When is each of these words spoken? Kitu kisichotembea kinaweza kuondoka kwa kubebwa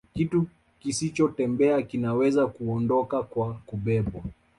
Kitu 0.13 0.47
kisichotembea 0.79 1.81
kinaweza 1.81 2.47
kuondoka 2.47 3.23
kwa 3.23 3.53
kubebwa 3.53 4.21